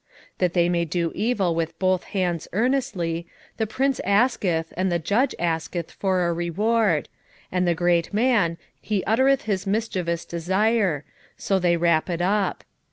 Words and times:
7:3 0.37 0.37
That 0.39 0.53
they 0.53 0.67
may 0.67 0.83
do 0.83 1.11
evil 1.13 1.53
with 1.53 1.77
both 1.77 2.05
hands 2.05 2.47
earnestly, 2.53 3.27
the 3.57 3.67
prince 3.67 3.99
asketh, 4.03 4.73
and 4.75 4.91
the 4.91 4.97
judge 4.97 5.35
asketh 5.37 5.91
for 5.91 6.25
a 6.25 6.33
reward; 6.33 7.07
and 7.51 7.67
the 7.67 7.75
great 7.75 8.11
man, 8.11 8.57
he 8.81 9.03
uttereth 9.03 9.43
his 9.43 9.67
mischievous 9.67 10.25
desire: 10.25 11.03
so 11.37 11.59
they 11.59 11.77
wrap 11.77 12.09
it 12.09 12.19
up. 12.19 12.63